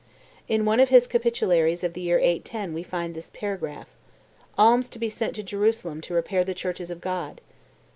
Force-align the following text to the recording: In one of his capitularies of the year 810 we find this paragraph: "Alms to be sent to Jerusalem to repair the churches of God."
In 0.47 0.65
one 0.65 0.79
of 0.79 0.89
his 0.89 1.05
capitularies 1.05 1.83
of 1.83 1.93
the 1.93 2.01
year 2.01 2.17
810 2.17 2.73
we 2.73 2.81
find 2.81 3.13
this 3.13 3.29
paragraph: 3.31 3.87
"Alms 4.57 4.89
to 4.89 4.97
be 4.97 5.09
sent 5.09 5.35
to 5.35 5.43
Jerusalem 5.43 6.01
to 6.01 6.15
repair 6.15 6.43
the 6.43 6.55
churches 6.55 6.89
of 6.89 7.01
God." 7.01 7.39